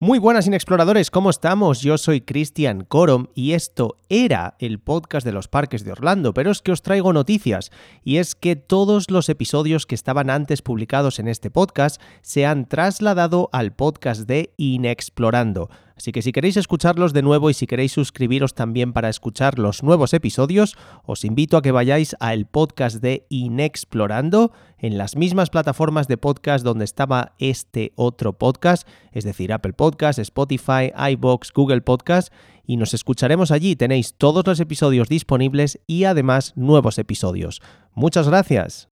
[0.00, 1.80] Muy buenas inexploradores, ¿cómo estamos?
[1.80, 6.52] Yo soy Cristian Corom y esto era el podcast de los parques de Orlando, pero
[6.52, 7.72] es que os traigo noticias
[8.04, 12.68] y es que todos los episodios que estaban antes publicados en este podcast se han
[12.68, 15.68] trasladado al podcast de Inexplorando.
[15.98, 19.82] Así que si queréis escucharlos de nuevo y si queréis suscribiros también para escuchar los
[19.82, 26.06] nuevos episodios, os invito a que vayáis al podcast de Inexplorando en las mismas plataformas
[26.06, 32.32] de podcast donde estaba este otro podcast, es decir, Apple Podcast, Spotify, iBox, Google Podcast,
[32.64, 33.74] y nos escucharemos allí.
[33.74, 37.60] Tenéis todos los episodios disponibles y además nuevos episodios.
[37.92, 38.88] Muchas gracias.